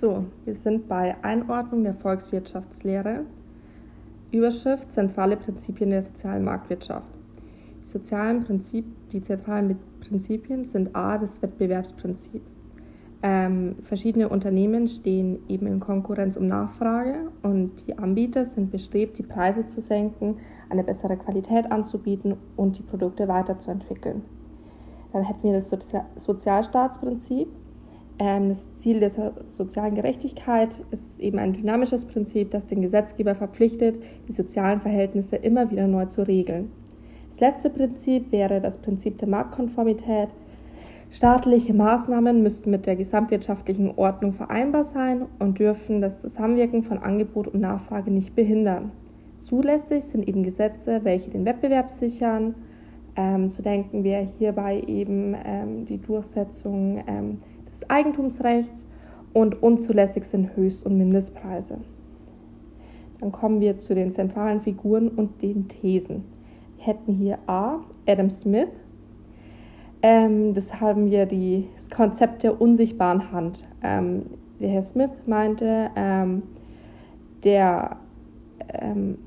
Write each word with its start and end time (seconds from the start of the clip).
So, 0.00 0.24
wir 0.46 0.54
sind 0.54 0.88
bei 0.88 1.14
Einordnung 1.20 1.84
der 1.84 1.92
Volkswirtschaftslehre. 1.92 3.26
Überschrift 4.32 4.90
Zentrale 4.90 5.36
Prinzipien 5.36 5.90
der 5.90 6.02
sozialen 6.02 6.42
Marktwirtschaft. 6.42 7.18
Die 7.82 7.86
sozialen 7.86 8.44
Prinzip, 8.44 8.86
die 9.12 9.20
zentralen 9.20 9.78
Prinzipien 10.00 10.64
sind 10.64 10.96
A, 10.96 11.18
das 11.18 11.42
Wettbewerbsprinzip. 11.42 12.40
Ähm, 13.22 13.76
verschiedene 13.82 14.30
Unternehmen 14.30 14.88
stehen 14.88 15.40
eben 15.48 15.66
in 15.66 15.80
Konkurrenz 15.80 16.38
um 16.38 16.46
Nachfrage 16.46 17.30
und 17.42 17.86
die 17.86 17.98
Anbieter 17.98 18.46
sind 18.46 18.70
bestrebt, 18.70 19.18
die 19.18 19.22
Preise 19.22 19.66
zu 19.66 19.82
senken, 19.82 20.38
eine 20.70 20.82
bessere 20.82 21.18
Qualität 21.18 21.70
anzubieten 21.70 22.36
und 22.56 22.78
die 22.78 22.82
Produkte 22.82 23.28
weiterzuentwickeln. 23.28 24.22
Dann 25.12 25.24
hätten 25.24 25.42
wir 25.42 25.52
das 25.52 25.68
Sozi 25.68 25.98
Sozialstaatsprinzip. 26.18 27.48
Ähm, 28.20 28.50
das 28.50 28.76
Ziel 28.76 29.00
der 29.00 29.10
sozialen 29.48 29.94
Gerechtigkeit 29.94 30.68
ist 30.90 31.18
eben 31.18 31.38
ein 31.38 31.54
dynamisches 31.54 32.04
Prinzip, 32.04 32.50
das 32.50 32.66
den 32.66 32.82
Gesetzgeber 32.82 33.34
verpflichtet, 33.34 33.98
die 34.28 34.32
sozialen 34.32 34.82
Verhältnisse 34.82 35.36
immer 35.36 35.70
wieder 35.70 35.86
neu 35.86 36.04
zu 36.04 36.22
regeln. 36.26 36.70
Das 37.30 37.40
letzte 37.40 37.70
Prinzip 37.70 38.30
wäre 38.30 38.60
das 38.60 38.76
Prinzip 38.76 39.18
der 39.18 39.28
Marktkonformität. 39.28 40.28
Staatliche 41.10 41.72
Maßnahmen 41.72 42.42
müssten 42.42 42.70
mit 42.70 42.84
der 42.84 42.94
gesamtwirtschaftlichen 42.94 43.96
Ordnung 43.96 44.34
vereinbar 44.34 44.84
sein 44.84 45.24
und 45.38 45.58
dürfen 45.58 46.02
das 46.02 46.20
Zusammenwirken 46.20 46.82
von 46.82 46.98
Angebot 46.98 47.48
und 47.48 47.60
Nachfrage 47.60 48.10
nicht 48.10 48.36
behindern. 48.36 48.92
Zulässig 49.38 50.04
sind 50.04 50.28
eben 50.28 50.42
Gesetze, 50.42 51.00
welche 51.04 51.30
den 51.30 51.46
Wettbewerb 51.46 51.90
sichern. 51.90 52.54
Ähm, 53.16 53.50
zu 53.50 53.62
denken 53.62 54.04
wäre 54.04 54.28
hierbei 54.38 54.82
eben 54.86 55.34
ähm, 55.42 55.86
die 55.86 55.98
Durchsetzung 55.98 57.02
ähm, 57.06 57.38
des 57.80 57.90
Eigentumsrechts 57.90 58.84
und 59.32 59.62
unzulässig 59.62 60.24
sind 60.24 60.56
Höchst- 60.56 60.84
und 60.84 60.98
Mindestpreise. 60.98 61.78
Dann 63.20 63.32
kommen 63.32 63.60
wir 63.60 63.78
zu 63.78 63.94
den 63.94 64.12
zentralen 64.12 64.60
Figuren 64.60 65.08
und 65.08 65.42
den 65.42 65.68
Thesen. 65.68 66.24
Wir 66.76 66.86
hätten 66.86 67.12
hier 67.12 67.38
A. 67.46 67.80
Adam 68.06 68.30
Smith, 68.30 68.68
ähm, 70.02 70.54
das 70.54 70.80
haben 70.80 71.10
wir 71.10 71.26
die, 71.26 71.68
das 71.76 71.90
Konzept 71.90 72.42
der 72.42 72.60
unsichtbaren 72.60 73.32
Hand. 73.32 73.66
Ähm, 73.82 74.22
der 74.58 74.70
Herr 74.70 74.82
Smith 74.82 75.10
meinte, 75.26 75.90
ähm, 75.94 76.42
der 77.44 77.96
ähm, 78.72 79.18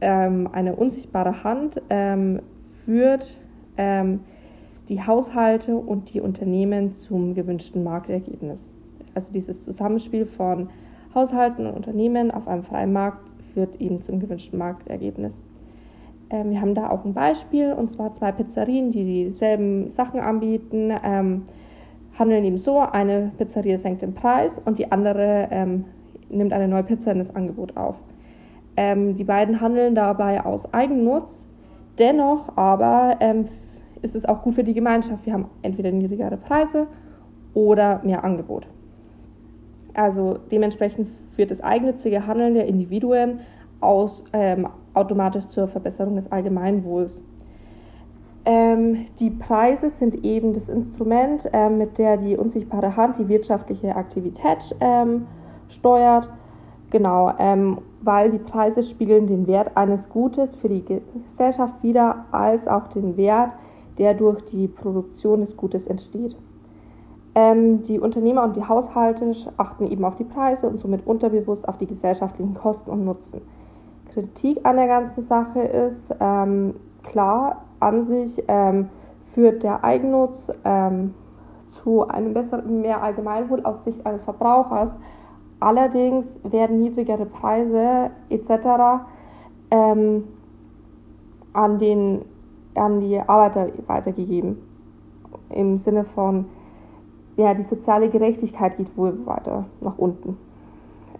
ähm, 0.00 0.48
eine 0.52 0.74
unsichtbare 0.74 1.44
Hand 1.44 1.80
ähm, 1.90 2.40
führt 2.84 3.38
die 4.88 5.02
Haushalte 5.02 5.76
und 5.76 6.12
die 6.12 6.20
Unternehmen 6.20 6.94
zum 6.94 7.34
gewünschten 7.34 7.84
Marktergebnis. 7.84 8.70
Also 9.14 9.32
dieses 9.32 9.64
Zusammenspiel 9.64 10.26
von 10.26 10.68
Haushalten 11.14 11.66
und 11.66 11.74
Unternehmen 11.74 12.30
auf 12.30 12.48
einem 12.48 12.64
freien 12.64 12.92
Markt 12.92 13.18
führt 13.52 13.80
eben 13.80 14.02
zum 14.02 14.20
gewünschten 14.20 14.58
Marktergebnis. 14.58 15.40
Ähm, 16.30 16.50
wir 16.50 16.60
haben 16.60 16.74
da 16.74 16.90
auch 16.90 17.04
ein 17.04 17.14
Beispiel, 17.14 17.72
und 17.72 17.90
zwar 17.90 18.12
zwei 18.14 18.32
Pizzerien, 18.32 18.90
die 18.90 19.04
dieselben 19.04 19.88
Sachen 19.88 20.20
anbieten, 20.20 20.92
ähm, 21.04 21.42
handeln 22.18 22.44
eben 22.44 22.58
so, 22.58 22.78
eine 22.78 23.32
Pizzeria 23.38 23.78
senkt 23.78 24.02
den 24.02 24.14
Preis 24.14 24.60
und 24.64 24.78
die 24.78 24.90
andere 24.90 25.48
ähm, 25.50 25.84
nimmt 26.30 26.52
eine 26.52 26.68
neue 26.68 26.84
Pizza 26.84 27.12
in 27.12 27.18
das 27.18 27.34
Angebot 27.34 27.76
auf. 27.76 27.96
Ähm, 28.76 29.16
die 29.16 29.24
beiden 29.24 29.60
handeln 29.60 29.94
dabei 29.94 30.44
aus 30.44 30.72
Eigennutz, 30.72 31.46
dennoch 31.98 32.56
aber 32.56 33.16
ähm, 33.20 33.46
ist 34.04 34.14
es 34.14 34.24
auch 34.24 34.42
gut 34.42 34.54
für 34.54 34.64
die 34.64 34.74
Gemeinschaft. 34.74 35.24
Wir 35.26 35.32
haben 35.32 35.46
entweder 35.62 35.90
niedrigere 35.90 36.36
Preise 36.36 36.86
oder 37.54 38.00
mehr 38.04 38.22
Angebot. 38.22 38.66
Also 39.94 40.38
dementsprechend 40.50 41.08
führt 41.34 41.50
das 41.50 41.60
eigennützige 41.60 42.26
Handeln 42.26 42.54
der 42.54 42.66
Individuen 42.66 43.40
aus, 43.80 44.24
ähm, 44.32 44.68
automatisch 44.92 45.46
zur 45.46 45.68
Verbesserung 45.68 46.16
des 46.16 46.30
Allgemeinwohls. 46.30 47.22
Ähm, 48.44 49.06
die 49.18 49.30
Preise 49.30 49.88
sind 49.88 50.22
eben 50.24 50.52
das 50.52 50.68
Instrument, 50.68 51.48
äh, 51.52 51.70
mit 51.70 51.96
der 51.96 52.18
die 52.18 52.36
unsichtbare 52.36 52.94
Hand 52.96 53.18
die 53.18 53.28
wirtschaftliche 53.28 53.96
Aktivität 53.96 54.76
ähm, 54.80 55.26
steuert. 55.68 56.28
Genau, 56.90 57.32
ähm, 57.38 57.78
weil 58.02 58.30
die 58.30 58.38
Preise 58.38 58.82
spiegeln 58.82 59.26
den 59.26 59.46
Wert 59.46 59.76
eines 59.76 60.10
Gutes 60.10 60.54
für 60.54 60.68
die 60.68 60.84
Gesellschaft 60.84 61.82
wider, 61.82 62.26
als 62.32 62.68
auch 62.68 62.88
den 62.88 63.16
Wert, 63.16 63.54
der 63.98 64.14
durch 64.14 64.44
die 64.46 64.68
Produktion 64.68 65.40
des 65.40 65.56
Gutes 65.56 65.86
entsteht. 65.86 66.36
Ähm, 67.34 67.82
die 67.82 67.98
Unternehmer 67.98 68.44
und 68.44 68.56
die 68.56 68.66
Haushalte 68.66 69.32
achten 69.56 69.90
eben 69.90 70.04
auf 70.04 70.16
die 70.16 70.24
Preise 70.24 70.68
und 70.68 70.78
somit 70.78 71.06
unterbewusst 71.06 71.68
auf 71.68 71.78
die 71.78 71.86
gesellschaftlichen 71.86 72.54
Kosten 72.54 72.90
und 72.90 73.04
Nutzen. 73.04 73.40
Kritik 74.12 74.60
an 74.64 74.76
der 74.76 74.86
ganzen 74.86 75.22
Sache 75.22 75.60
ist, 75.60 76.14
ähm, 76.20 76.74
klar, 77.02 77.64
an 77.80 78.06
sich 78.06 78.42
ähm, 78.46 78.88
führt 79.34 79.64
der 79.64 79.82
Eigennutz 79.82 80.52
ähm, 80.64 81.14
zu 81.66 82.06
einem 82.06 82.32
besseren, 82.32 82.80
mehr 82.80 83.02
Allgemeinwohl 83.02 83.64
aus 83.64 83.82
Sicht 83.82 84.06
eines 84.06 84.22
Verbrauchers. 84.22 84.94
Allerdings 85.58 86.26
werden 86.44 86.80
niedrigere 86.80 87.26
Preise 87.26 88.10
etc. 88.28 89.02
Ähm, 89.70 90.24
an, 91.52 91.78
den, 91.78 92.24
an 92.74 93.00
die 93.00 93.20
Arbeiter 93.20 93.68
weitergegeben. 93.86 94.58
Im 95.50 95.78
Sinne 95.78 96.04
von, 96.04 96.46
ja, 97.36 97.54
die 97.54 97.62
soziale 97.62 98.08
Gerechtigkeit 98.08 98.76
geht 98.76 98.96
wohl 98.96 99.26
weiter 99.26 99.64
nach 99.80 99.98
unten. 99.98 100.36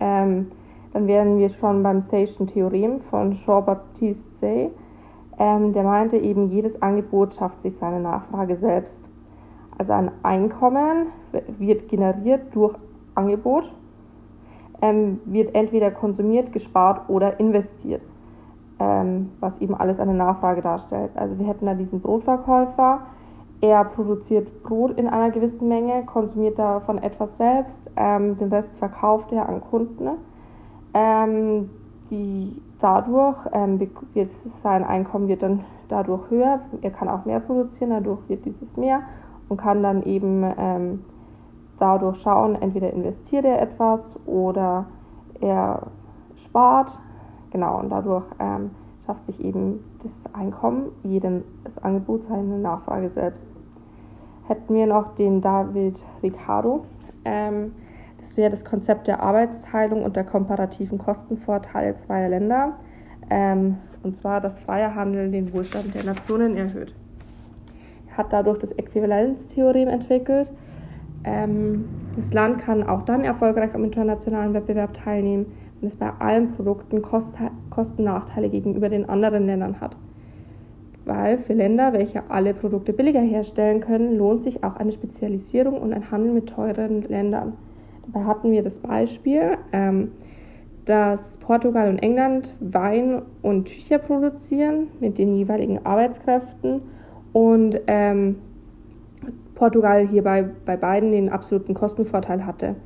Ähm, 0.00 0.48
dann 0.92 1.06
wären 1.06 1.38
wir 1.38 1.48
schon 1.48 1.82
beim 1.82 2.00
Sayschen 2.00 2.46
Theorem 2.46 3.00
von 3.00 3.32
Jean-Baptiste 3.32 4.34
Say. 4.36 4.70
Ähm, 5.38 5.72
der 5.72 5.82
meinte 5.82 6.16
eben, 6.16 6.50
jedes 6.50 6.80
Angebot 6.80 7.34
schafft 7.34 7.60
sich 7.60 7.76
seine 7.76 8.00
Nachfrage 8.00 8.56
selbst. 8.56 9.04
Also 9.78 9.92
ein 9.92 10.10
Einkommen 10.22 11.08
wird 11.58 11.88
generiert 11.88 12.54
durch 12.54 12.74
Angebot, 13.14 13.70
ähm, 14.80 15.20
wird 15.26 15.54
entweder 15.54 15.90
konsumiert, 15.90 16.52
gespart 16.52 17.08
oder 17.08 17.38
investiert, 17.38 18.02
ähm, 18.78 19.30
was 19.40 19.58
eben 19.58 19.74
alles 19.74 20.00
eine 20.00 20.14
Nachfrage 20.14 20.62
darstellt. 20.62 21.10
Also 21.14 21.38
wir 21.38 21.46
hätten 21.46 21.66
da 21.66 21.74
diesen 21.74 22.00
Brotverkäufer, 22.00 23.00
er 23.60 23.84
produziert 23.84 24.62
Brot 24.62 24.98
in 24.98 25.08
einer 25.08 25.30
gewissen 25.30 25.68
Menge, 25.68 26.04
konsumiert 26.04 26.58
davon 26.58 26.98
etwas 26.98 27.36
selbst, 27.38 27.82
ähm, 27.96 28.36
den 28.36 28.48
Rest 28.48 28.72
verkauft 28.78 29.32
er 29.32 29.48
an 29.48 29.60
Kunden 29.60 30.10
ähm, 30.96 31.68
die 32.10 32.62
dadurch 32.80 33.36
ähm, 33.52 33.78
wird 33.78 34.32
sein 34.32 34.82
Einkommen 34.82 35.28
wird 35.28 35.42
dann 35.42 35.64
dadurch 35.88 36.30
höher. 36.30 36.60
Er 36.80 36.90
kann 36.90 37.08
auch 37.08 37.26
mehr 37.26 37.40
produzieren, 37.40 37.90
dadurch 37.90 38.20
wird 38.28 38.46
dieses 38.46 38.76
mehr 38.76 39.02
und 39.48 39.58
kann 39.58 39.82
dann 39.82 40.02
eben 40.04 40.42
ähm, 40.56 41.04
dadurch 41.78 42.16
schauen, 42.22 42.54
entweder 42.60 42.92
investiert 42.92 43.44
er 43.44 43.60
etwas 43.60 44.18
oder 44.24 44.86
er 45.40 45.82
spart. 46.36 46.98
Genau, 47.56 47.78
und 47.80 47.88
dadurch 47.88 48.26
ähm, 48.38 48.72
schafft 49.06 49.24
sich 49.24 49.42
eben 49.42 49.82
das 50.02 50.34
Einkommen, 50.34 50.92
jeden, 51.02 51.42
das 51.64 51.78
Angebot, 51.78 52.24
seine 52.24 52.58
Nachfrage 52.58 53.08
selbst. 53.08 53.48
Hätten 54.46 54.74
wir 54.74 54.86
noch 54.86 55.14
den 55.14 55.40
David 55.40 55.98
Ricardo. 56.22 56.84
Ähm, 57.24 57.72
das 58.20 58.36
wäre 58.36 58.50
das 58.50 58.62
Konzept 58.62 59.06
der 59.06 59.22
Arbeitsteilung 59.22 60.04
und 60.04 60.16
der 60.16 60.24
komparativen 60.24 60.98
Kostenvorteile 60.98 61.96
zweier 61.96 62.28
Länder. 62.28 62.74
Ähm, 63.30 63.78
und 64.02 64.18
zwar, 64.18 64.42
dass 64.42 64.58
freier 64.58 64.94
Handel 64.94 65.30
den 65.30 65.50
Wohlstand 65.54 65.94
der 65.94 66.04
Nationen 66.04 66.58
erhöht. 66.58 66.94
Er 68.10 68.18
hat 68.18 68.34
dadurch 68.34 68.58
das 68.58 68.72
Äquivalenztheorem 68.72 69.88
entwickelt. 69.88 70.52
Ähm, 71.24 71.88
das 72.16 72.34
Land 72.34 72.58
kann 72.58 72.86
auch 72.86 73.00
dann 73.00 73.24
erfolgreich 73.24 73.74
am 73.74 73.82
internationalen 73.82 74.52
Wettbewerb 74.52 74.92
teilnehmen, 74.92 75.46
wenn 75.80 75.88
es 75.88 75.96
bei 75.96 76.10
allen 76.18 76.52
Produkten 76.52 77.02
Kost 77.02 77.34
Kostennachteile 77.70 78.48
gegenüber 78.48 78.88
den 78.88 79.08
anderen 79.08 79.46
Ländern 79.46 79.80
hat. 79.80 79.96
Weil 81.04 81.38
für 81.38 81.52
Länder, 81.52 81.92
welche 81.92 82.28
alle 82.30 82.52
Produkte 82.52 82.92
billiger 82.92 83.20
herstellen 83.20 83.80
können, 83.80 84.16
lohnt 84.16 84.42
sich 84.42 84.64
auch 84.64 84.76
eine 84.76 84.92
Spezialisierung 84.92 85.80
und 85.80 85.92
ein 85.92 86.10
Handel 86.10 86.32
mit 86.32 86.48
teuren 86.48 87.02
Ländern. 87.02 87.52
Dabei 88.06 88.26
hatten 88.26 88.50
wir 88.50 88.62
das 88.62 88.78
Beispiel, 88.78 89.58
ähm, 89.72 90.12
dass 90.84 91.36
Portugal 91.38 91.88
und 91.88 91.98
England 91.98 92.54
Wein 92.60 93.22
und 93.42 93.66
Tücher 93.66 93.98
produzieren 93.98 94.88
mit 95.00 95.18
den 95.18 95.34
jeweiligen 95.34 95.84
Arbeitskräften 95.84 96.82
und 97.32 97.80
ähm, 97.86 98.36
Portugal 99.54 100.06
hierbei 100.06 100.44
bei 100.64 100.76
beiden 100.76 101.12
den 101.12 101.28
absoluten 101.28 101.74
Kostenvorteil 101.74 102.46
hatte. 102.46 102.76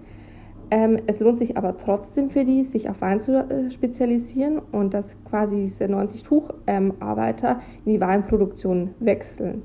Ähm, 0.71 0.99
es 1.07 1.19
lohnt 1.19 1.39
sich 1.39 1.57
aber 1.57 1.77
trotzdem 1.77 2.31
für 2.31 2.45
die, 2.45 2.63
sich 2.63 2.89
auf 2.89 3.01
Wein 3.01 3.21
zu 3.21 3.33
äh, 3.33 3.71
spezialisieren 3.73 4.61
und 4.71 4.95
dass 4.95 5.17
quasi 5.29 5.57
diese 5.57 5.89
90 5.89 6.23
Tucharbeiter 6.23 7.61
in 7.85 7.93
die 7.95 8.01
Weinproduktion 8.01 8.95
wechseln. 9.01 9.63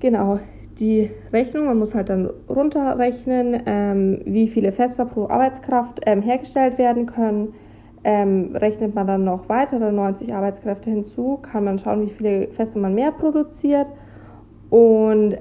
Genau, 0.00 0.40
die 0.80 1.10
Rechnung, 1.32 1.66
man 1.66 1.78
muss 1.78 1.94
halt 1.94 2.08
dann 2.08 2.28
runterrechnen, 2.48 3.62
ähm, 3.66 4.20
wie 4.24 4.48
viele 4.48 4.72
Fässer 4.72 5.04
pro 5.04 5.28
Arbeitskraft 5.28 6.00
ähm, 6.06 6.22
hergestellt 6.22 6.78
werden 6.78 7.06
können. 7.06 7.54
Rechnet 8.04 8.96
man 8.96 9.06
dann 9.06 9.22
noch 9.22 9.48
weitere 9.48 9.92
90 9.92 10.34
Arbeitskräfte 10.34 10.90
hinzu, 10.90 11.38
kann 11.40 11.62
man 11.62 11.78
schauen, 11.78 12.02
wie 12.02 12.10
viele 12.10 12.48
Fässer 12.48 12.80
man 12.80 12.96
mehr 12.96 13.12
produziert. 13.12 13.86
Und 14.70 15.36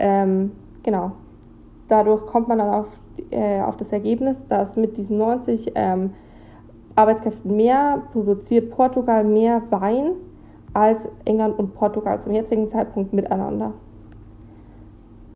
genau, 0.83 1.13
dadurch 1.87 2.23
kommt 2.27 2.49
man 2.49 2.59
dann 2.59 2.69
auf, 2.69 2.85
äh, 3.31 3.61
auf 3.61 3.77
das 3.77 3.91
Ergebnis, 3.91 4.45
dass 4.47 4.75
mit 4.75 4.97
diesen 4.97 5.17
90 5.17 5.71
ähm, 5.75 6.11
Arbeitskräften 6.95 7.55
mehr 7.55 8.03
produziert 8.11 8.71
Portugal 8.71 9.23
mehr 9.23 9.61
Wein 9.69 10.11
als 10.73 11.07
England 11.25 11.57
und 11.59 11.73
Portugal 11.75 12.21
zum 12.21 12.33
jetzigen 12.33 12.69
Zeitpunkt 12.69 13.13
miteinander. 13.13 13.73